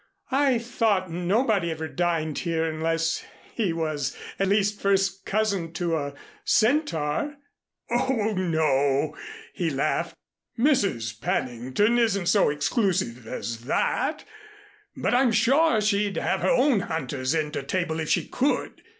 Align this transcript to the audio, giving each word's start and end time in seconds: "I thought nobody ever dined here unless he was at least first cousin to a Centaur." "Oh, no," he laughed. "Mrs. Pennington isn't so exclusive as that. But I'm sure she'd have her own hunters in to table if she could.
"I 0.31 0.57
thought 0.57 1.11
nobody 1.11 1.69
ever 1.69 1.87
dined 1.87 2.39
here 2.39 2.65
unless 2.65 3.23
he 3.53 3.71
was 3.71 4.17
at 4.39 4.47
least 4.47 4.81
first 4.81 5.27
cousin 5.27 5.73
to 5.73 5.95
a 5.95 6.15
Centaur." 6.43 7.35
"Oh, 7.91 8.33
no," 8.33 9.15
he 9.53 9.69
laughed. 9.69 10.15
"Mrs. 10.57 11.21
Pennington 11.21 11.99
isn't 11.99 12.25
so 12.29 12.49
exclusive 12.49 13.27
as 13.27 13.65
that. 13.65 14.25
But 14.97 15.13
I'm 15.13 15.31
sure 15.31 15.79
she'd 15.79 16.15
have 16.17 16.39
her 16.41 16.49
own 16.49 16.79
hunters 16.79 17.35
in 17.35 17.51
to 17.51 17.61
table 17.61 17.99
if 17.99 18.09
she 18.09 18.27
could. 18.27 18.81